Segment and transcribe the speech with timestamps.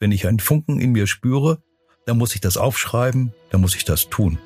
[0.00, 1.58] Wenn ich einen Funken in mir spüre,
[2.06, 4.38] dann muss ich das aufschreiben, dann muss ich das tun.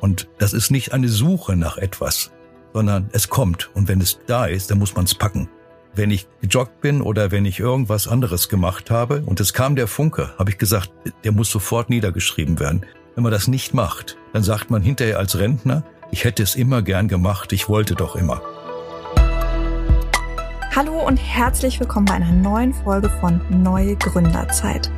[0.00, 2.32] Und das ist nicht eine Suche nach etwas,
[2.72, 3.70] sondern es kommt.
[3.74, 5.48] Und wenn es da ist, dann muss man es packen.
[5.94, 9.86] Wenn ich gejoggt bin oder wenn ich irgendwas anderes gemacht habe und es kam der
[9.86, 10.90] Funke, habe ich gesagt,
[11.22, 12.84] der muss sofort niedergeschrieben werden.
[13.14, 16.82] Wenn man das nicht macht, dann sagt man hinterher als Rentner, ich hätte es immer
[16.82, 18.42] gern gemacht, ich wollte doch immer.
[20.76, 24.90] Hallo und herzlich willkommen bei einer neuen Folge von Neue Gründerzeit.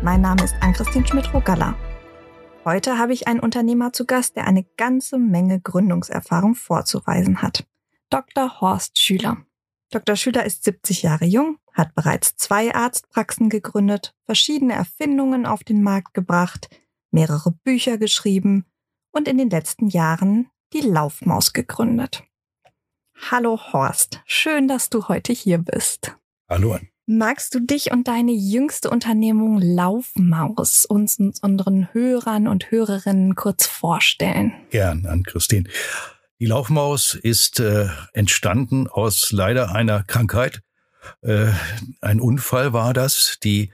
[0.00, 1.74] Mein Name ist Ann-Christine Schmidt-Rogalla.
[2.64, 7.66] Heute habe ich einen Unternehmer zu Gast, der eine ganze Menge Gründungserfahrung vorzuweisen hat.
[8.10, 8.60] Dr.
[8.60, 9.38] Horst Schüler.
[9.90, 10.14] Dr.
[10.14, 16.14] Schüler ist 70 Jahre jung, hat bereits zwei Arztpraxen gegründet, verschiedene Erfindungen auf den Markt
[16.14, 16.68] gebracht,
[17.10, 18.66] mehrere Bücher geschrieben
[19.10, 22.22] und in den letzten Jahren die Laufmaus gegründet.
[23.30, 26.16] Hallo Horst, schön, dass du heute hier bist.
[26.48, 26.78] Hallo.
[27.06, 34.52] Magst du dich und deine jüngste Unternehmung Laufmaus uns unseren Hörern und Hörerinnen kurz vorstellen?
[34.70, 35.68] Gern, an Christine.
[36.38, 40.62] Die Laufmaus ist äh, entstanden aus leider einer Krankheit.
[41.22, 41.48] Äh,
[42.00, 43.38] ein Unfall war das.
[43.42, 43.72] Die,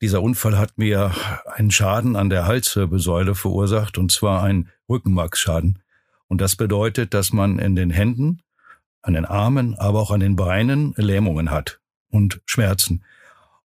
[0.00, 1.12] dieser Unfall hat mir
[1.46, 5.80] einen Schaden an der Halswirbelsäule verursacht, und zwar einen Rückenmarksschaden.
[6.28, 8.42] Und das bedeutet, dass man in den Händen,
[9.04, 13.04] an den Armen, aber auch an den Beinen Lähmungen hat und Schmerzen.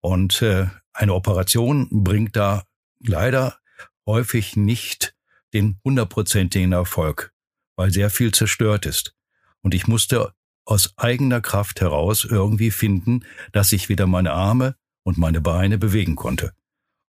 [0.02, 2.64] Und äh, eine Operation bringt da
[3.00, 3.58] leider
[4.06, 5.16] häufig nicht
[5.54, 7.34] den hundertprozentigen Erfolg
[7.76, 9.16] weil sehr viel zerstört ist.
[9.62, 10.34] Und ich musste
[10.66, 16.16] aus eigener Kraft heraus irgendwie finden, dass ich wieder meine Arme und meine Beine bewegen
[16.16, 16.54] konnte.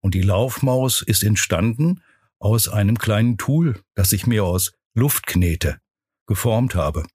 [0.01, 2.03] Und die Laufmaus ist entstanden
[2.39, 5.79] aus einem kleinen Tool, das ich mir aus Luftknete
[6.27, 7.07] geformt habe,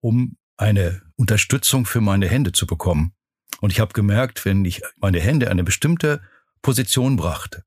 [0.00, 3.14] um eine Unterstützung für meine Hände zu bekommen.
[3.60, 6.20] Und ich habe gemerkt, wenn ich meine Hände in eine bestimmte
[6.60, 7.64] Position brachte,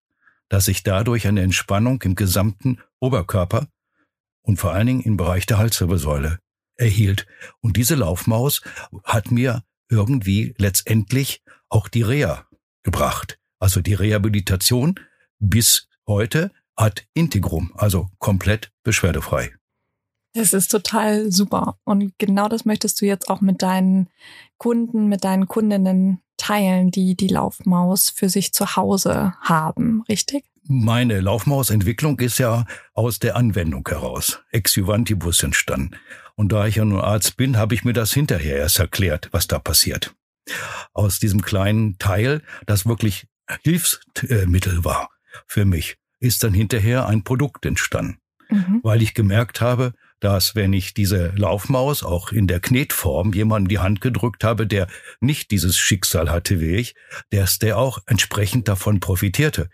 [0.48, 3.68] dass ich dadurch eine Entspannung im gesamten Oberkörper
[4.44, 6.40] und vor allen Dingen im Bereich der Halswirbelsäule
[6.76, 7.26] erhielt.
[7.62, 8.62] Und diese Laufmaus
[9.04, 12.48] hat mir irgendwie letztendlich auch die Reha
[12.84, 13.40] gebracht.
[13.60, 15.00] Also die Rehabilitation
[15.40, 19.54] bis heute hat Integrum, also komplett beschwerdefrei.
[20.34, 21.78] Das ist total super.
[21.84, 24.10] Und genau das möchtest du jetzt auch mit deinen
[24.58, 30.44] Kunden, mit deinen Kundinnen teilen, die die Laufmaus für sich zu Hause haben, richtig?
[30.66, 35.98] meine Laufmausentwicklung ist ja aus der Anwendung heraus, ex juvantibus entstanden.
[36.36, 39.48] Und da ich ja nur Arzt bin, habe ich mir das hinterher erst erklärt, was
[39.48, 40.16] da passiert.
[40.94, 43.28] Aus diesem kleinen Teil, das wirklich
[43.64, 45.10] Hilfsmittel war
[45.48, 48.18] für mich, ist dann hinterher ein Produkt entstanden.
[48.50, 48.80] Mhm.
[48.84, 49.94] Weil ich gemerkt habe,
[50.24, 54.88] dass wenn ich diese Laufmaus auch in der Knetform jemandem die Hand gedrückt habe, der
[55.20, 56.96] nicht dieses Schicksal hatte wie ich,
[57.32, 59.70] dass der auch entsprechend davon profitierte.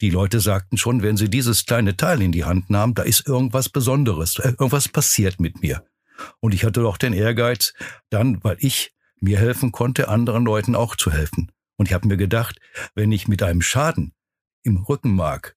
[0.00, 3.28] Die Leute sagten schon, wenn sie dieses kleine Teil in die Hand nahmen, da ist
[3.28, 5.84] irgendwas Besonderes, äh, irgendwas passiert mit mir.
[6.40, 7.74] Und ich hatte doch den Ehrgeiz,
[8.08, 11.52] dann, weil ich mir helfen konnte, anderen Leuten auch zu helfen.
[11.76, 12.58] Und ich habe mir gedacht,
[12.94, 14.14] wenn ich mit einem Schaden
[14.62, 15.56] im Rückenmark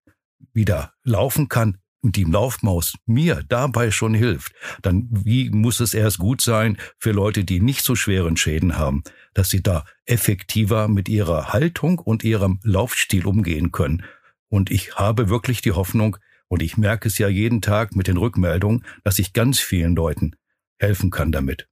[0.52, 6.19] wieder laufen kann und die Laufmaus mir dabei schon hilft, dann wie muss es erst
[6.19, 9.03] gut sein für Leute, die nicht so schweren Schäden haben,
[9.34, 14.03] dass sie da effektiver mit ihrer Haltung und ihrem Laufstil umgehen können
[14.50, 16.18] und ich habe wirklich die Hoffnung,
[16.50, 20.35] und ich merke es ja jeden Tag mit den Rückmeldungen, dass ich ganz vielen Leuten
[20.79, 21.68] helfen kann damit.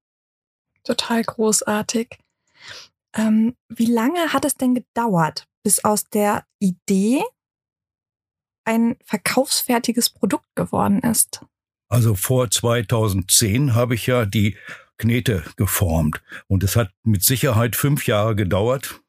[0.84, 2.20] Total großartig.
[3.16, 7.24] Ähm, wie lange hat es denn gedauert, bis aus der Idee
[8.66, 11.42] ein verkaufsfertiges Produkt geworden ist?
[11.88, 14.58] Also vor 2010 habe ich ja die
[14.98, 19.02] Knete geformt und es hat mit Sicherheit fünf Jahre gedauert,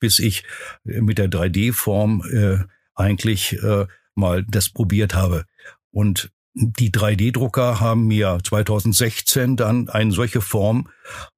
[0.00, 0.44] bis ich
[0.84, 2.64] mit der 3D-Form äh,
[2.94, 5.44] eigentlich äh, mal das probiert habe.
[5.90, 10.88] Und die 3D-Drucker haben mir 2016 dann eine solche Form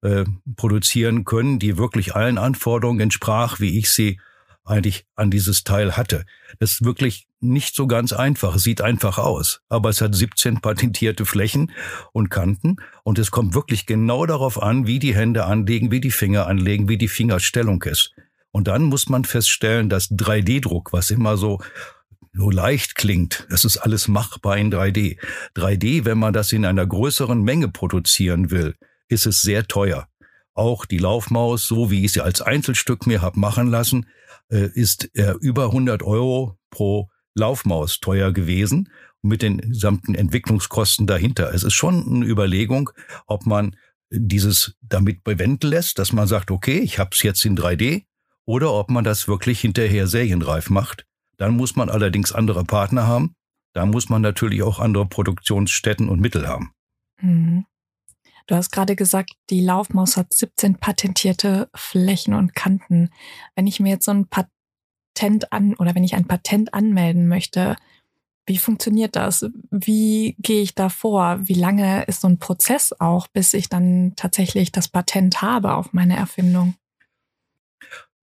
[0.01, 0.23] äh,
[0.55, 4.19] produzieren können, die wirklich allen Anforderungen entsprach, wie ich sie
[4.63, 6.25] eigentlich an dieses Teil hatte.
[6.59, 8.57] Das ist wirklich nicht so ganz einfach.
[8.57, 11.71] Sieht einfach aus, aber es hat 17 patentierte Flächen
[12.11, 16.11] und Kanten und es kommt wirklich genau darauf an, wie die Hände anlegen, wie die
[16.11, 18.13] Finger anlegen, wie die Fingerstellung ist.
[18.51, 21.59] Und dann muss man feststellen, dass 3D-Druck, was immer so
[22.33, 25.17] so leicht klingt, das ist alles machbar in 3D.
[25.55, 28.75] 3D, wenn man das in einer größeren Menge produzieren will,
[29.07, 30.07] ist es sehr teuer.
[30.53, 34.07] Auch die Laufmaus, so wie ich sie als Einzelstück mir hab machen lassen,
[34.49, 38.89] äh, ist äh, über 100 Euro pro Laufmaus teuer gewesen
[39.21, 41.53] mit den gesamten Entwicklungskosten dahinter.
[41.53, 42.89] Es ist schon eine Überlegung,
[43.27, 43.75] ob man
[44.11, 48.05] dieses damit bewenden lässt, dass man sagt, okay, ich habe es jetzt in 3D,
[48.49, 51.05] oder ob man das wirklich hinterher serienreif macht.
[51.37, 53.35] Dann muss man allerdings andere Partner haben.
[53.73, 56.73] Da muss man natürlich auch andere Produktionsstätten und Mittel haben.
[57.21, 57.65] Mhm.
[58.47, 63.11] Du hast gerade gesagt, die Laufmaus hat 17 patentierte Flächen und Kanten.
[63.55, 64.27] Wenn ich mir jetzt so ein
[65.19, 67.75] Patent an oder wenn ich ein Patent anmelden möchte,
[68.45, 69.45] wie funktioniert das?
[69.69, 71.39] Wie gehe ich da vor?
[71.43, 75.93] Wie lange ist so ein Prozess auch, bis ich dann tatsächlich das Patent habe auf
[75.93, 76.75] meine Erfindung?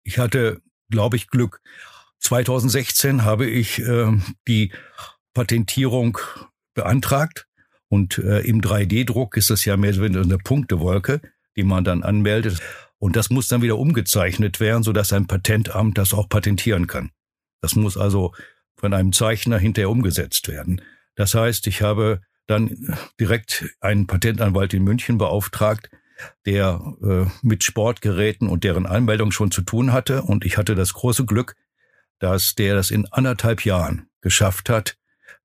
[0.04, 1.60] Ich hatte, glaube ich, Glück.
[2.20, 4.12] 2016 habe ich äh,
[4.46, 4.72] die
[5.34, 6.18] Patentierung
[6.74, 7.46] beantragt
[7.88, 11.20] und äh, im 3D-Druck ist das ja mehr so eine Punktewolke,
[11.56, 12.62] die man dann anmeldet.
[12.98, 17.10] Und das muss dann wieder umgezeichnet werden, sodass ein Patentamt das auch patentieren kann.
[17.60, 18.32] Das muss also
[18.76, 20.80] von einem Zeichner hinterher umgesetzt werden.
[21.14, 25.90] Das heißt, ich habe dann direkt einen Patentanwalt in München beauftragt,
[26.46, 30.22] der äh, mit Sportgeräten und deren Anmeldung schon zu tun hatte.
[30.22, 31.54] Und ich hatte das große Glück,
[32.18, 34.96] dass der das in anderthalb Jahren geschafft hat,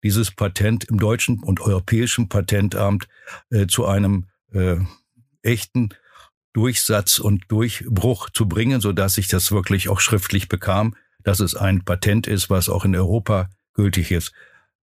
[0.04, 3.08] dieses Patent im deutschen und europäischen Patentamt
[3.50, 4.78] äh, zu einem äh,
[5.42, 5.90] echten
[6.54, 11.56] Durchsatz und Durchbruch zu bringen, so dass ich das wirklich auch schriftlich bekam, dass es
[11.56, 14.32] ein Patent ist, was auch in Europa gültig ist.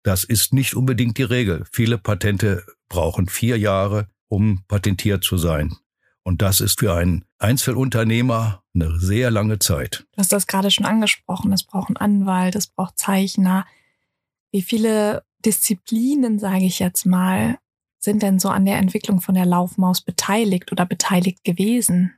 [0.03, 1.65] Das ist nicht unbedingt die Regel.
[1.73, 5.77] Viele Patente brauchen vier Jahre, um patentiert zu sein.
[6.23, 10.07] Und das ist für einen Einzelunternehmer eine sehr lange Zeit.
[10.13, 11.53] Du hast das gerade schon angesprochen.
[11.53, 13.67] Es braucht einen Anwalt, es braucht Zeichner.
[14.51, 17.59] Wie viele Disziplinen, sage ich jetzt mal,
[17.99, 22.15] sind denn so an der Entwicklung von der Laufmaus beteiligt oder beteiligt gewesen?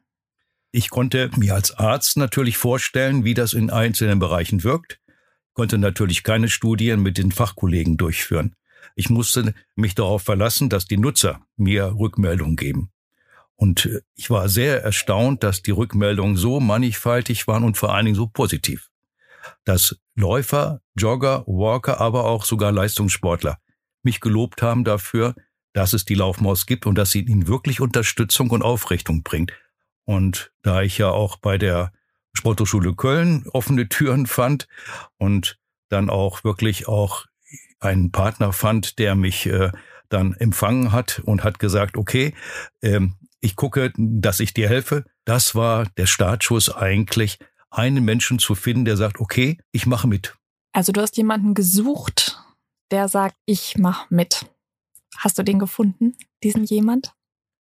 [0.73, 5.01] Ich konnte mir als Arzt natürlich vorstellen, wie das in einzelnen Bereichen wirkt,
[5.55, 8.55] konnte natürlich keine Studien mit den Fachkollegen durchführen.
[8.95, 12.91] Ich musste mich darauf verlassen, dass die Nutzer mir Rückmeldungen geben.
[13.57, 18.07] Und äh, ich war sehr erstaunt, dass die Rückmeldungen so mannigfaltig waren und vor allen
[18.07, 18.91] Dingen so positiv.
[19.65, 23.59] Dass Läufer, Jogger, Walker, aber auch sogar Leistungssportler
[24.03, 25.35] mich gelobt haben dafür,
[25.73, 29.53] dass es die Laufmaus gibt und dass sie ihnen wirklich Unterstützung und Aufrichtung bringt.
[30.05, 31.93] Und da ich ja auch bei der
[32.33, 34.69] Sporthochschule Köln offene Türen fand
[35.19, 35.59] und
[35.89, 37.27] dann auch wirklich auch
[37.81, 39.73] einen Partner fand, der mich äh,
[40.09, 42.35] dann empfangen hat und hat gesagt, okay,
[42.83, 45.05] ähm, ich gucke, dass ich dir helfe.
[45.25, 47.39] Das war der Startschuss eigentlich,
[47.71, 50.37] einen Menschen zu finden, der sagt, okay, ich mache mit.
[50.73, 52.39] Also du hast jemanden gesucht,
[52.91, 54.47] der sagt, ich mache mit.
[55.17, 57.15] Hast du den gefunden, diesen jemand?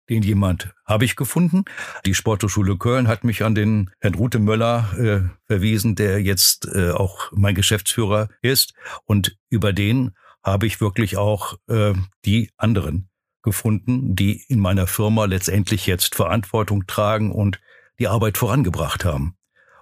[0.08, 1.64] Den jemand habe ich gefunden.
[2.04, 6.90] Die Sporthochschule Köln hat mich an den Herrn Rute Möller äh, verwiesen, der jetzt äh,
[6.90, 8.74] auch mein Geschäftsführer ist.
[9.04, 10.10] Und über den
[10.42, 11.94] habe ich wirklich auch äh,
[12.24, 13.08] die anderen
[13.42, 17.60] gefunden, die in meiner Firma letztendlich jetzt Verantwortung tragen und
[18.00, 19.36] die Arbeit vorangebracht haben.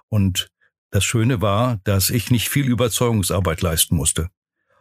[0.09, 0.51] Und
[0.91, 4.29] das Schöne war, dass ich nicht viel Überzeugungsarbeit leisten musste,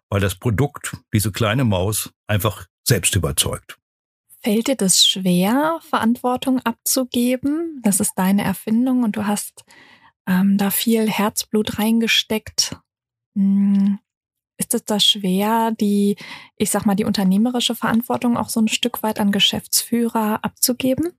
[0.08, 3.79] weil das Produkt, diese kleine Maus, einfach selbst überzeugt.
[4.40, 7.81] Fällt dir das schwer, Verantwortung abzugeben?
[7.82, 9.64] Das ist deine Erfindung und du hast
[10.26, 12.76] ähm, da viel Herzblut reingesteckt.
[13.35, 13.99] Hm.
[14.61, 16.17] Ist es da schwer, die,
[16.56, 21.12] ich sag mal, die unternehmerische Verantwortung auch so ein Stück weit an Geschäftsführer abzugeben?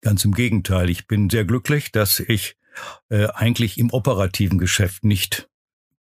[0.00, 0.88] Ganz im Gegenteil.
[0.88, 2.56] Ich bin sehr glücklich, dass ich
[3.08, 5.48] äh, eigentlich im operativen Geschäft nicht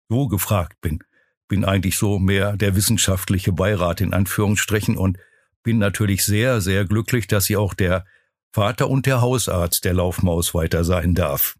[0.09, 1.03] so gefragt bin.
[1.53, 5.19] Bin eigentlich so mehr der wissenschaftliche Beirat in Anführungsstrichen und
[5.61, 8.05] bin natürlich sehr, sehr glücklich, dass sie auch der
[8.51, 11.55] Vater und der Hausarzt der Laufmaus weiter sein darf.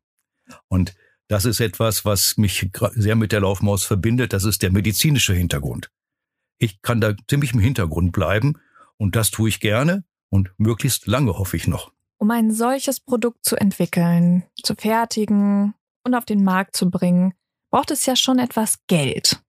[0.68, 0.96] Und
[1.28, 4.34] das ist etwas, was mich sehr mit der Laufmaus verbindet.
[4.34, 5.92] Das ist der medizinische Hintergrund.
[6.58, 8.56] Ich kann da ziemlich im Hintergrund bleiben
[8.98, 11.92] und das tue ich gerne und möglichst lange hoffe ich noch.
[12.18, 17.36] Um ein solches Produkt zu entwickeln, zu fertigen und auf den Markt zu bringen,
[17.70, 19.44] braucht es ja schon etwas Geld.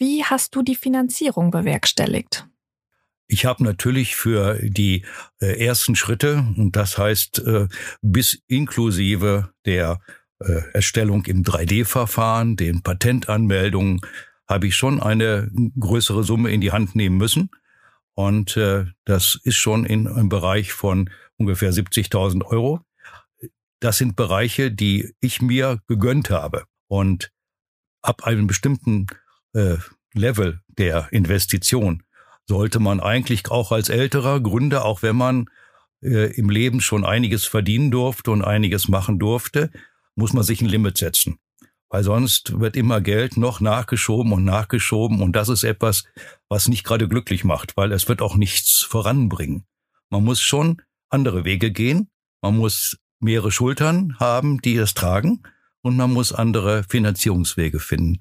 [0.00, 2.48] Wie hast du die Finanzierung bewerkstelligt?
[3.26, 5.04] Ich habe natürlich für die
[5.42, 7.68] äh, ersten Schritte, und das heißt äh,
[8.00, 10.00] bis inklusive der
[10.38, 14.00] äh, Erstellung im 3D-Verfahren, den Patentanmeldungen,
[14.48, 17.50] habe ich schon eine größere Summe in die Hand nehmen müssen.
[18.14, 22.80] Und äh, das ist schon in einem Bereich von ungefähr 70.000 Euro.
[23.80, 26.64] Das sind Bereiche, die ich mir gegönnt habe.
[26.88, 27.32] Und
[28.00, 29.06] ab einem bestimmten
[29.54, 29.76] äh,
[30.12, 32.02] Level der Investition
[32.46, 35.46] sollte man eigentlich auch als älterer Gründer, auch wenn man
[36.02, 39.70] äh, im Leben schon einiges verdienen durfte und einiges machen durfte,
[40.16, 41.38] muss man sich ein Limit setzen.
[41.88, 46.04] Weil sonst wird immer Geld noch nachgeschoben und nachgeschoben und das ist etwas,
[46.48, 49.64] was nicht gerade glücklich macht, weil es wird auch nichts voranbringen.
[50.08, 52.08] Man muss schon andere Wege gehen.
[52.42, 55.42] Man muss mehrere Schultern haben, die es tragen
[55.82, 58.18] und man muss andere Finanzierungswege finden.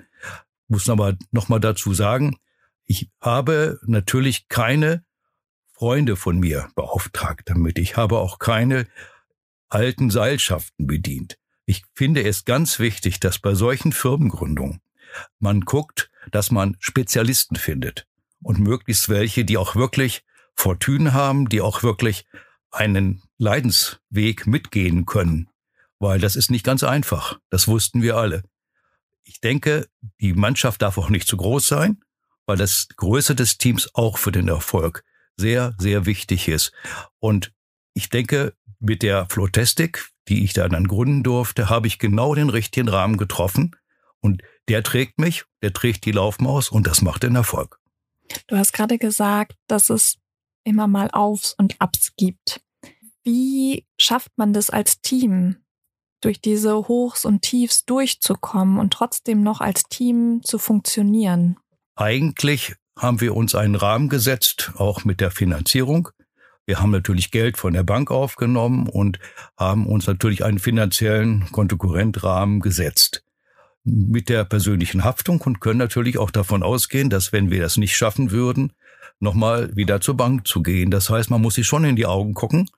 [0.70, 2.38] Muss aber nochmal dazu sagen,
[2.86, 5.04] ich habe natürlich keine
[5.74, 7.78] Freunde von mir beauftragt damit.
[7.78, 8.88] Ich habe auch keine
[9.68, 11.38] alten Seilschaften bedient.
[11.66, 14.82] Ich finde es ganz wichtig, dass bei solchen Firmengründungen
[15.40, 18.08] man guckt, dass man Spezialisten findet
[18.42, 20.24] und möglichst welche, die auch wirklich
[20.56, 22.26] Fortune haben, die auch wirklich
[22.72, 25.50] einen Leidensweg mitgehen können,
[26.00, 27.40] weil das ist nicht ganz einfach.
[27.50, 28.44] Das wussten wir alle.
[29.30, 29.88] Ich denke,
[30.22, 32.02] die Mannschaft darf auch nicht zu groß sein,
[32.48, 35.04] weil das Größe des Teams auch für den Erfolg
[35.38, 36.72] sehr, sehr wichtig ist.
[37.20, 37.54] Und
[37.94, 42.50] ich denke, mit der Flotestik, die ich da dann gründen durfte, habe ich genau den
[42.50, 43.76] richtigen Rahmen getroffen.
[44.20, 47.80] Und der trägt mich, der trägt die Laufmaus und das macht den Erfolg.
[48.48, 50.18] Du hast gerade gesagt, dass es
[50.64, 52.62] immer mal Aufs und Abs gibt.
[53.24, 55.58] Wie schafft man das als Team,
[56.22, 61.58] durch diese Hochs und Tiefs durchzukommen und trotzdem noch als Team zu funktionieren?
[61.96, 66.10] Eigentlich haben wir uns einen Rahmen gesetzt, auch mit der Finanzierung.
[66.66, 69.20] Wir haben natürlich Geld von der Bank aufgenommen und
[69.58, 73.24] haben uns natürlich einen finanziellen Kontokorrentrahmen gesetzt
[73.84, 77.96] mit der persönlichen Haftung und können natürlich auch davon ausgehen, dass wenn wir das nicht
[77.96, 78.74] schaffen würden,
[79.20, 80.92] nochmal wieder zur Bank zu gehen.
[80.92, 82.70] Das heißt, man muss sich schon in die Augen gucken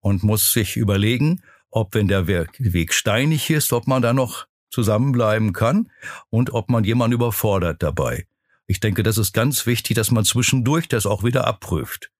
[0.00, 1.42] und muss sich überlegen,
[1.72, 5.90] ob wenn der Weg steinig ist, ob man da noch zusammenbleiben kann
[6.30, 8.26] und ob man jemanden überfordert dabei.
[8.66, 12.10] Ich denke, das ist ganz wichtig, dass man zwischendurch das auch wieder abprüft.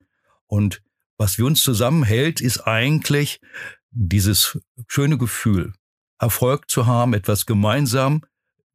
[0.47, 0.83] Und
[1.17, 3.41] was wir uns zusammenhält, ist eigentlich
[3.91, 5.73] dieses schöne Gefühl,
[6.19, 8.23] Erfolg zu haben, etwas gemeinsam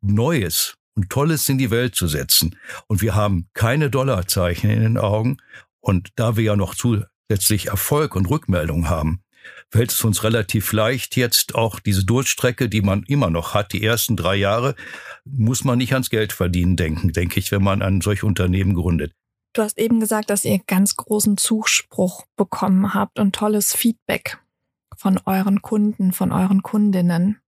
[0.02, 2.56] Neues und Tolles in die Welt zu setzen.
[2.88, 5.38] Und wir haben keine Dollarzeichen in den Augen.
[5.80, 9.22] Und da wir ja noch zusätzlich Erfolg und Rückmeldung haben,
[9.70, 13.84] fällt es uns relativ leicht, jetzt auch diese Durchstrecke, die man immer noch hat, die
[13.84, 14.76] ersten drei Jahre,
[15.26, 19.14] muss man nicht ans Geld verdienen denken, denke ich, wenn man ein solch Unternehmen gründet.
[19.54, 24.40] Du hast eben gesagt, dass ihr ganz großen Zuspruch bekommen habt und tolles Feedback
[24.96, 27.40] von euren Kunden, von euren Kundinnen.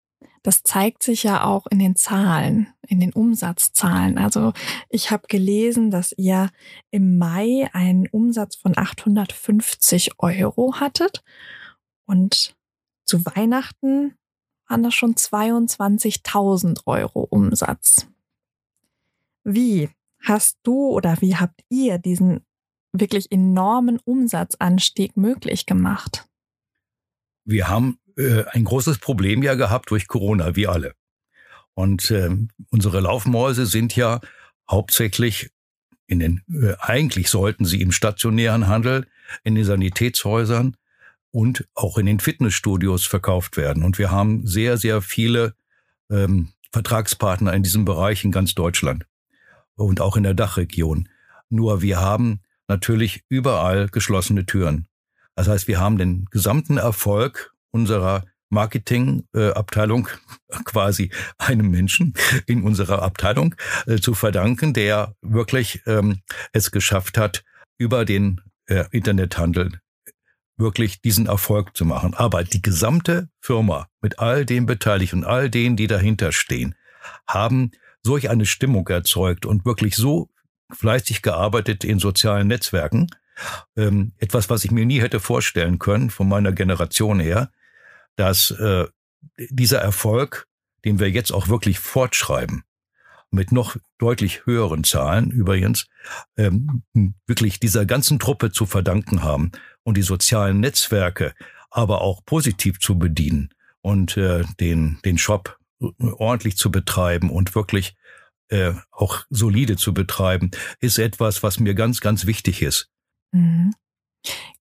[0.41, 4.17] Das zeigt sich ja auch in den Zahlen, in den Umsatzzahlen.
[4.17, 4.53] Also
[4.89, 6.49] ich habe gelesen, dass ihr
[6.91, 11.23] im Mai einen Umsatz von 850 Euro hattet
[12.09, 12.55] und
[13.05, 14.15] zu Weihnachten
[14.67, 18.07] waren das schon 22.000 Euro Umsatz.
[19.43, 19.89] Wie
[20.19, 22.41] hast du oder wie habt ihr diesen
[22.91, 26.27] wirklich enormen Umsatzanstieg möglich gemacht?
[27.45, 30.95] Wir haben äh, ein großes Problem ja gehabt durch Corona, wie alle.
[31.75, 32.29] Und äh,
[32.71, 34.19] unsere Laufmäuse sind ja
[34.69, 35.51] hauptsächlich
[36.07, 39.07] in den, äh, eigentlich sollten sie im stationären Handel,
[39.43, 40.75] in den Sanitätshäusern
[41.31, 43.83] und auch in den Fitnessstudios verkauft werden.
[43.83, 45.53] Und wir haben sehr, sehr viele
[46.09, 49.05] ähm, Vertragspartner in diesem Bereich in ganz Deutschland
[49.75, 51.09] und auch in der Dachregion.
[51.50, 54.88] Nur wir haben natürlich überall geschlossene Türen.
[55.36, 60.07] Das heißt, wir haben den gesamten Erfolg unserer Marketingabteilung
[60.50, 62.13] äh, quasi einem Menschen
[62.48, 63.55] in unserer Abteilung
[63.86, 66.21] äh, zu verdanken, der wirklich ähm,
[66.51, 67.43] es geschafft hat,
[67.77, 69.79] über den äh, Internethandel
[70.59, 72.13] wirklich diesen Erfolg zu machen.
[72.13, 76.75] Aber die gesamte Firma mit all den Beteiligten all denen, die dahinter stehen,
[77.27, 77.71] haben
[78.03, 80.29] solch eine Stimmung erzeugt und wirklich so
[80.71, 83.07] fleißig gearbeitet in sozialen Netzwerken.
[83.75, 87.51] Ähm, etwas, was ich mir nie hätte vorstellen können von meiner Generation her,
[88.15, 88.85] dass äh,
[89.37, 90.47] dieser Erfolg,
[90.83, 92.63] den wir jetzt auch wirklich fortschreiben,
[93.31, 95.88] mit noch deutlich höheren Zahlen übrigens,
[96.38, 96.83] ähm,
[97.27, 99.51] wirklich dieser ganzen Truppe zu verdanken haben
[99.83, 101.33] und die sozialen Netzwerke
[101.69, 103.50] aber auch positiv zu bedienen
[103.81, 107.95] und äh, den, den Shop ordentlich zu betreiben und wirklich
[108.50, 112.89] äh, auch solide zu betreiben, ist etwas, was mir ganz, ganz wichtig ist.
[113.31, 113.74] Mhm.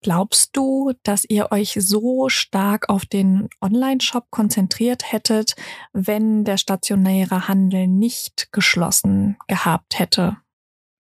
[0.01, 5.55] Glaubst du, dass ihr euch so stark auf den Online-Shop konzentriert hättet,
[5.93, 10.37] wenn der stationäre Handel nicht geschlossen gehabt hätte?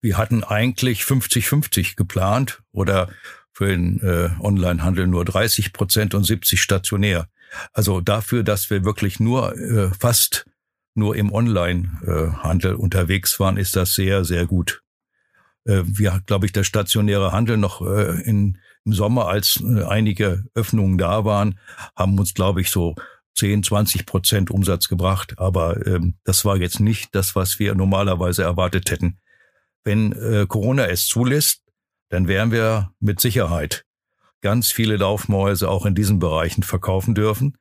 [0.02, 3.10] Wir hatten eigentlich 50-50 geplant oder
[3.52, 7.28] für den äh, Online-Handel nur 30 Prozent und 70 stationär.
[7.74, 10.46] Also dafür, dass wir wirklich nur äh, fast
[10.96, 14.82] nur im Online-Handel unterwegs waren, ist das sehr, sehr gut.
[15.66, 20.46] Äh, wir, glaube ich, der stationäre Handel noch äh, in, im Sommer, als äh, einige
[20.56, 21.60] Öffnungen da waren,
[21.96, 22.96] haben uns, glaube ich, so
[23.36, 25.38] 10, 20 Prozent Umsatz gebracht.
[25.38, 29.20] Aber ähm, das war jetzt nicht das, was wir normalerweise erwartet hätten.
[29.84, 31.64] Wenn äh, Corona es zulässt,
[32.10, 33.86] dann wären wir mit Sicherheit
[34.42, 37.58] ganz viele Laufmäuse auch in diesen Bereichen verkaufen dürfen.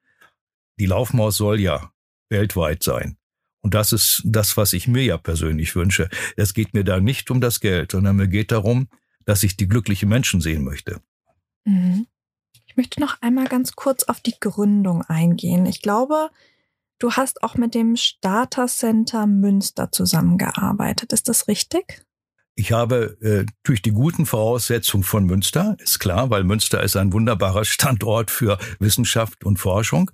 [0.79, 1.93] Die Laufmaus soll ja
[2.29, 3.19] weltweit sein.
[3.61, 6.09] Und das ist das, was ich mir ja persönlich wünsche.
[6.37, 8.89] Es geht mir da nicht um das Geld, sondern mir geht darum,
[9.25, 11.01] dass ich die glücklichen Menschen sehen möchte.
[11.65, 12.07] Mhm.
[12.67, 15.67] Ich möchte noch einmal ganz kurz auf die Gründung eingehen.
[15.67, 16.31] Ich glaube,
[16.99, 21.13] du hast auch mit dem Starter Center Münster zusammengearbeitet.
[21.13, 22.03] Ist das richtig?
[22.59, 27.13] Ich habe äh, durch die guten Voraussetzungen von Münster, ist klar, weil Münster ist ein
[27.13, 30.11] wunderbarer Standort für Wissenschaft und Forschung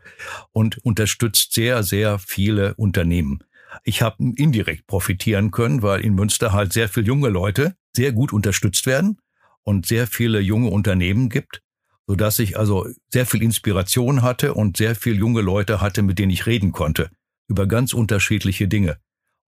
[0.53, 3.43] und unterstützt sehr, sehr viele Unternehmen.
[3.83, 8.31] Ich habe indirekt profitieren können, weil in Münster halt sehr viele junge Leute sehr gut
[8.31, 9.23] unterstützt werden
[9.63, 11.63] und sehr viele junge Unternehmen gibt,
[12.07, 16.19] so dass ich also sehr viel Inspiration hatte und sehr viele junge Leute hatte, mit
[16.19, 17.09] denen ich reden konnte
[17.49, 18.99] über ganz unterschiedliche Dinge.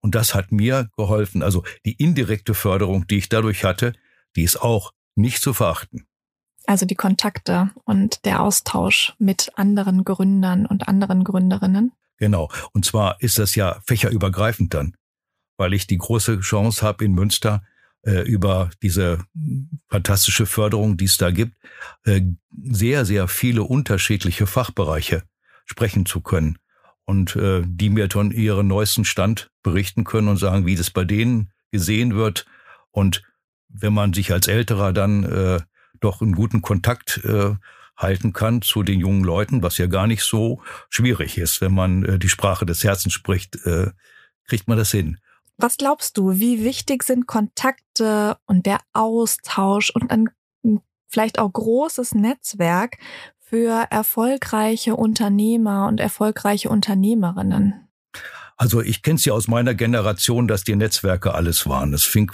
[0.01, 1.41] Und das hat mir geholfen.
[1.41, 3.93] Also die indirekte Förderung, die ich dadurch hatte,
[4.35, 6.07] die ist auch nicht zu verachten.
[6.65, 11.93] Also die Kontakte und der Austausch mit anderen Gründern und anderen Gründerinnen.
[12.17, 12.49] Genau.
[12.73, 14.95] Und zwar ist das ja fächerübergreifend dann,
[15.55, 17.63] weil ich die große Chance habe in Münster
[18.01, 19.23] äh, über diese
[19.87, 21.55] fantastische Förderung, die es da gibt,
[22.03, 22.21] äh,
[22.63, 25.23] sehr, sehr viele unterschiedliche Fachbereiche
[25.65, 26.57] sprechen zu können
[27.07, 31.05] und äh, die mir von ihren neuesten Stand berichten können und sagen, wie das bei
[31.05, 32.45] denen gesehen wird.
[32.91, 33.23] Und
[33.69, 35.59] wenn man sich als Älterer dann äh,
[36.01, 37.55] doch einen guten Kontakt äh,
[37.95, 42.03] halten kann zu den jungen Leuten, was ja gar nicht so schwierig ist, wenn man
[42.03, 43.91] äh, die Sprache des Herzens spricht, äh,
[44.45, 45.17] kriegt man das hin.
[45.57, 50.29] Was glaubst du, wie wichtig sind Kontakte und der Austausch und ein
[51.07, 52.97] vielleicht auch großes Netzwerk
[53.49, 57.87] für erfolgreiche Unternehmer und erfolgreiche Unternehmerinnen?
[58.57, 61.93] Also ich kenne es ja aus meiner Generation, dass die Netzwerke alles waren.
[61.93, 62.31] Es fing,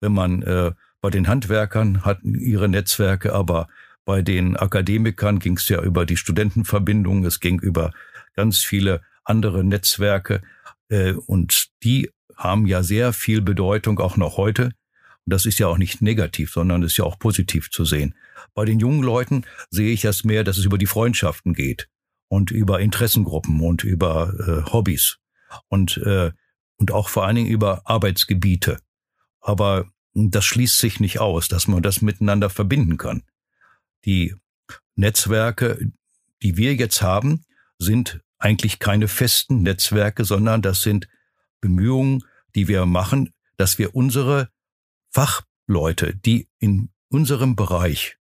[0.00, 3.66] wenn man äh, bei den Handwerkern hatten ihre Netzwerke, aber
[4.04, 7.92] bei den Akademikern ging es ja über die Studentenverbindung, es ging über
[8.36, 10.42] ganz viele andere Netzwerke
[10.88, 14.66] äh, und die haben ja sehr viel Bedeutung auch noch heute.
[14.66, 18.14] Und das ist ja auch nicht negativ, sondern ist ja auch positiv zu sehen.
[18.54, 21.88] Bei den jungen Leuten sehe ich das mehr, dass es über die Freundschaften geht
[22.28, 24.34] und über Interessengruppen und über
[24.66, 25.18] äh, Hobbys
[25.68, 26.32] und, äh,
[26.76, 28.78] und auch vor allen Dingen über Arbeitsgebiete.
[29.40, 33.22] Aber das schließt sich nicht aus, dass man das miteinander verbinden kann.
[34.04, 34.34] Die
[34.96, 35.92] Netzwerke,
[36.42, 37.44] die wir jetzt haben,
[37.78, 41.08] sind eigentlich keine festen Netzwerke, sondern das sind
[41.60, 44.50] Bemühungen, die wir machen, dass wir unsere
[45.10, 48.16] Fachleute, die in unserem Bereich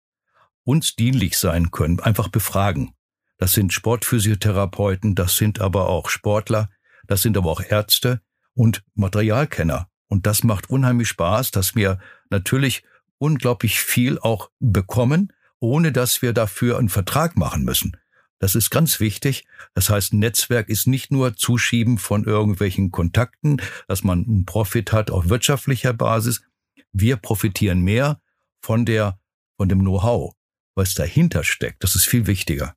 [0.64, 2.94] uns dienlich sein können, einfach befragen.
[3.38, 6.70] Das sind Sportphysiotherapeuten, das sind aber auch Sportler,
[7.08, 8.22] das sind aber auch Ärzte
[8.54, 9.90] und Materialkenner.
[10.08, 12.00] Und das macht unheimlich Spaß, dass wir
[12.30, 12.84] natürlich
[13.18, 17.98] unglaublich viel auch bekommen, ohne dass wir dafür einen Vertrag machen müssen.
[18.40, 19.46] Das ist ganz wichtig.
[19.74, 25.12] Das heißt, Netzwerk ist nicht nur Zuschieben von irgendwelchen Kontakten, dass man einen Profit hat
[25.12, 26.44] auf wirtschaftlicher Basis.
[26.92, 28.20] Wir profitieren mehr
[28.62, 29.18] von der,
[29.56, 30.36] von dem Know-how,
[30.76, 31.84] was dahinter steckt.
[31.84, 32.76] Das ist viel wichtiger.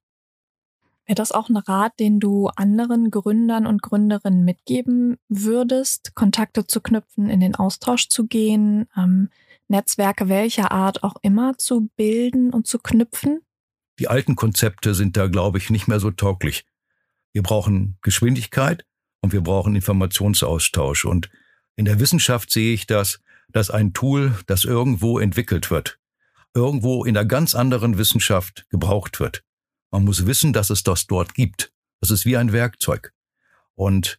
[1.06, 6.80] Wäre das auch ein Rat, den du anderen Gründern und Gründerinnen mitgeben würdest, Kontakte zu
[6.80, 9.30] knüpfen, in den Austausch zu gehen, ähm,
[9.68, 13.40] Netzwerke welcher Art auch immer zu bilden und zu knüpfen?
[13.98, 16.64] Die alten Konzepte sind da, glaube ich, nicht mehr so tauglich.
[17.32, 18.85] Wir brauchen Geschwindigkeit
[19.20, 21.04] und wir brauchen Informationsaustausch.
[21.04, 21.30] Und
[21.76, 25.98] in der Wissenschaft sehe ich das, dass ein Tool, das irgendwo entwickelt wird,
[26.57, 29.45] irgendwo in einer ganz anderen Wissenschaft gebraucht wird.
[29.90, 31.73] Man muss wissen, dass es das dort gibt.
[32.01, 33.12] Das ist wie ein Werkzeug.
[33.75, 34.19] Und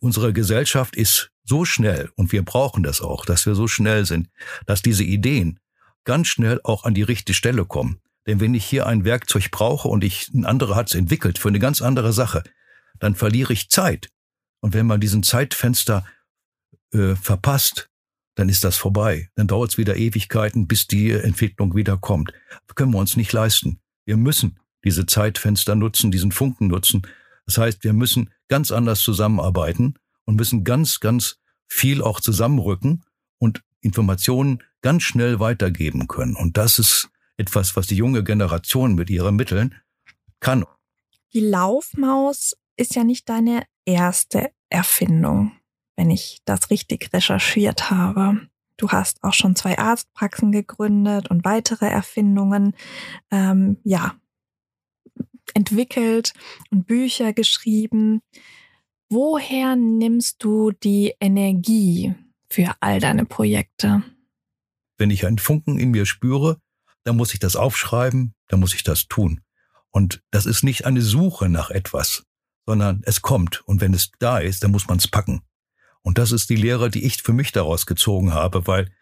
[0.00, 4.28] unsere Gesellschaft ist so schnell, und wir brauchen das auch, dass wir so schnell sind,
[4.66, 5.60] dass diese Ideen
[6.04, 8.00] ganz schnell auch an die richtige Stelle kommen.
[8.26, 11.48] Denn wenn ich hier ein Werkzeug brauche und ich, ein anderer hat es entwickelt für
[11.48, 12.42] eine ganz andere Sache,
[12.98, 14.08] dann verliere ich Zeit.
[14.60, 16.04] Und wenn man diesen Zeitfenster
[16.92, 17.90] äh, verpasst,
[18.36, 19.28] dann ist das vorbei.
[19.34, 22.32] Dann dauert es wieder Ewigkeiten, bis die Entwicklung wieder kommt.
[22.66, 23.80] Das können wir uns nicht leisten.
[24.04, 27.02] Wir müssen diese Zeitfenster nutzen, diesen Funken nutzen.
[27.46, 29.94] Das heißt, wir müssen ganz anders zusammenarbeiten
[30.24, 33.04] und müssen ganz, ganz viel auch zusammenrücken
[33.38, 36.36] und Informationen ganz schnell weitergeben können.
[36.36, 39.74] Und das ist etwas, was die junge Generation mit ihren Mitteln
[40.40, 40.64] kann.
[41.32, 45.52] Die Laufmaus ist ja nicht deine erste Erfindung,
[45.96, 48.40] wenn ich das richtig recherchiert habe.
[48.76, 52.74] Du hast auch schon zwei Arztpraxen gegründet und weitere Erfindungen,
[53.30, 54.14] ähm, ja,
[55.54, 56.34] entwickelt
[56.70, 58.20] und Bücher geschrieben.
[59.08, 62.14] Woher nimmst du die Energie
[62.50, 64.02] für all deine Projekte?
[64.98, 66.60] Wenn ich einen Funken in mir spüre,
[67.04, 69.40] dann muss ich das aufschreiben, dann muss ich das tun.
[69.90, 72.24] Und das ist nicht eine Suche nach etwas,
[72.66, 73.62] sondern es kommt.
[73.66, 75.42] Und wenn es da ist, dann muss man es packen.
[76.06, 78.92] Und das ist die Lehre, die ich für mich daraus gezogen habe, weil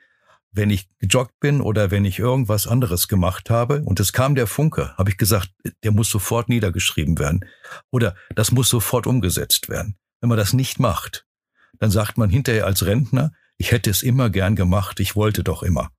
[0.53, 4.47] wenn ich gejoggt bin oder wenn ich irgendwas anderes gemacht habe und es kam der
[4.47, 5.51] Funke, habe ich gesagt,
[5.83, 7.45] der muss sofort niedergeschrieben werden
[7.91, 9.99] oder das muss sofort umgesetzt werden.
[10.23, 11.27] Wenn man das nicht macht,
[11.79, 15.63] dann sagt man hinterher als Rentner, ich hätte es immer gern gemacht, ich wollte doch
[15.63, 15.91] immer.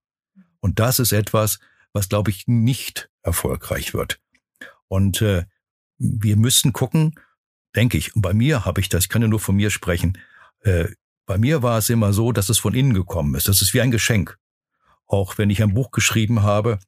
[0.60, 1.60] Und das ist etwas,
[1.94, 4.20] was, glaube ich, nicht erfolgreich wird.
[4.88, 5.46] Und äh,
[6.00, 7.14] wir müssen gucken,
[7.76, 10.18] denke ich, und bei mir habe ich das, ich kann ja nur von mir sprechen,
[10.66, 10.90] äh,
[11.26, 13.48] bei mir war es immer so, dass es von innen gekommen ist.
[13.48, 14.38] Das ist wie ein Geschenk.
[15.08, 16.80] Auch wenn ich ein Buch geschrieben habe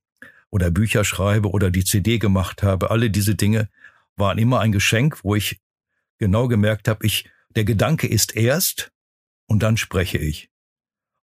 [0.50, 3.70] oder Bücher schreibe oder die CD gemacht habe, alle diese Dinge
[4.16, 5.60] waren immer ein Geschenk, wo ich
[6.18, 8.92] genau gemerkt habe, ich, der Gedanke ist erst
[9.46, 10.50] und dann spreche ich.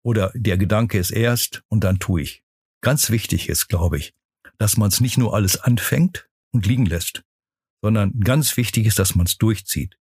[0.03, 2.43] Oder der Gedanke ist erst und dann tue ich.
[2.83, 4.15] Ganz wichtig ist, glaube ich,
[4.59, 7.23] dass man es nicht nur alles anfängt und liegen lässt,
[7.81, 9.97] sondern ganz wichtig ist, dass man es durchzieht.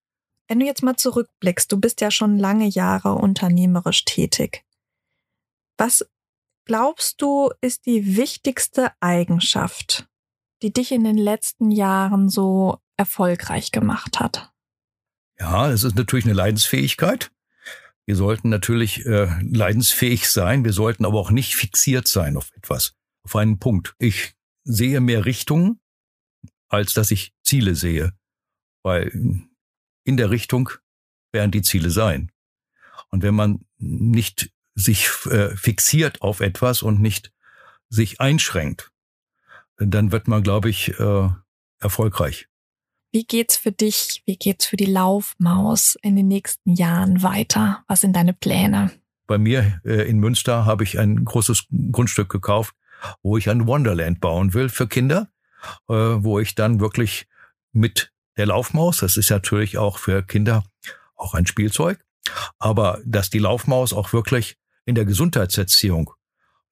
[0.48, 4.64] Wenn du jetzt mal zurückblickst, du bist ja schon lange Jahre unternehmerisch tätig.
[5.78, 6.06] Was
[6.66, 10.08] glaubst du, ist die wichtigste Eigenschaft,
[10.62, 14.52] die dich in den letzten Jahren so erfolgreich gemacht hat?
[15.40, 17.32] Ja, es ist natürlich eine Leidensfähigkeit.
[18.06, 22.94] Wir sollten natürlich äh, leidensfähig sein, wir sollten aber auch nicht fixiert sein auf etwas,
[23.24, 23.96] auf einen Punkt.
[24.00, 24.34] Ich
[24.64, 25.82] sehe mehr Richtungen,
[26.70, 28.14] als dass ich Ziele sehe,
[28.82, 29.12] weil
[30.08, 30.70] in der Richtung
[31.34, 32.32] werden die Ziele sein.
[33.10, 37.34] Und wenn man nicht sich äh, fixiert auf etwas und nicht
[37.89, 38.91] sich einschränkt,
[39.78, 41.30] dann wird man, glaube ich, äh,
[41.80, 42.48] erfolgreich.
[43.12, 47.84] Wie geht's für dich, wie geht's für die Laufmaus in den nächsten Jahren weiter?
[47.88, 48.91] Was sind deine Pläne?
[49.28, 52.76] Bei mir äh, in Münster habe ich ein großes Grundstück gekauft,
[53.22, 55.30] wo ich ein Wonderland bauen will für Kinder,
[55.89, 57.28] äh, wo ich dann wirklich
[57.74, 60.63] mit der Laufmaus, das ist natürlich auch für Kinder
[61.15, 62.00] auch ein Spielzeug,
[62.60, 66.12] aber dass die Laufmaus auch wirklich in der Gesundheitserziehung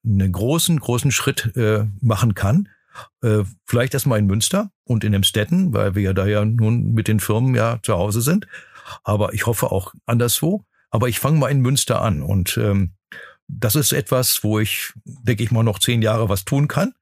[0.04, 2.68] einen großen, großen Schritt äh, machen kann,
[3.22, 7.08] äh, vielleicht erstmal in Münster und in Emstetten, weil wir ja da ja nun mit
[7.08, 8.46] den Firmen ja zu Hause sind.
[9.04, 10.64] Aber ich hoffe auch anderswo.
[10.90, 12.22] Aber ich fange mal in Münster an.
[12.22, 12.94] Und ähm,
[13.48, 16.94] das ist etwas, wo ich, denke ich mal, noch zehn Jahre was tun kann.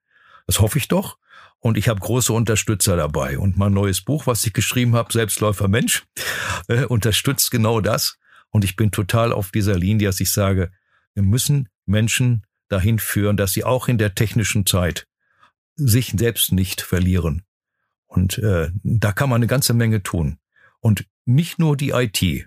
[0.47, 1.19] Das hoffe ich doch.
[1.65, 3.39] Und ich habe große Unterstützer dabei.
[3.39, 6.05] Und mein neues Buch, was ich geschrieben habe, Selbstläufer Mensch,
[6.69, 8.19] äh, unterstützt genau das.
[8.51, 10.71] Und ich bin total auf dieser Linie, dass ich sage,
[11.15, 15.07] wir müssen Menschen dahin führen, dass sie auch in der technischen Zeit
[15.75, 17.45] sich selbst nicht verlieren.
[18.09, 20.37] Und äh, da kann man eine ganze Menge tun.
[20.81, 22.47] Und nicht nur die IT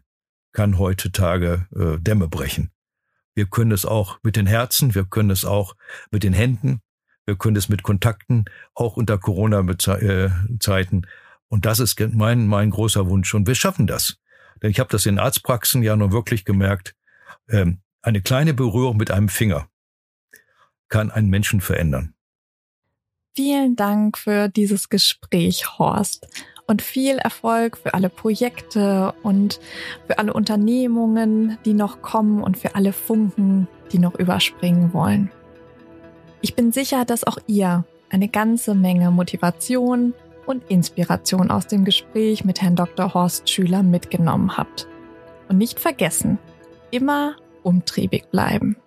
[0.51, 2.69] kann heutzutage äh, Dämme brechen.
[3.33, 5.75] Wir können es auch mit den Herzen, wir können es auch
[6.11, 6.81] mit den Händen,
[7.27, 11.07] wir können es mit Kontakten, auch unter Corona-Zeiten.
[11.49, 13.33] Und das ist mein, mein großer Wunsch.
[13.33, 14.17] Und wir schaffen das.
[14.63, 16.95] Denn ich habe das in Arztpraxen ja nun wirklich gemerkt.
[17.49, 19.67] Ähm, eine kleine Berührung mit einem Finger
[20.87, 22.13] kann einen Menschen verändern.
[23.35, 26.27] Vielen Dank für dieses Gespräch, Horst.
[26.65, 29.59] Und viel Erfolg für alle Projekte und
[30.07, 35.31] für alle Unternehmungen, die noch kommen und für alle Funken, die noch überspringen wollen.
[36.47, 40.13] Ich bin sicher, dass auch ihr eine ganze Menge Motivation
[40.45, 43.13] und Inspiration aus dem Gespräch mit Herrn Dr.
[43.13, 44.87] Horst Schüler mitgenommen habt.
[45.49, 46.39] Und nicht vergessen,
[46.89, 48.77] immer umtriebig bleiben.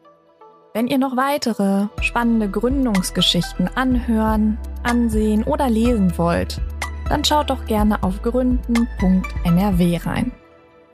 [0.73, 6.63] Wenn ihr noch weitere spannende Gründungsgeschichten anhören, ansehen oder lesen wollt,
[7.11, 10.33] dann schaut doch gerne auf gründen.nrw rein.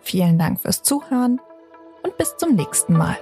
[0.01, 1.41] Vielen Dank fürs Zuhören
[2.03, 3.17] und bis zum nächsten Mal.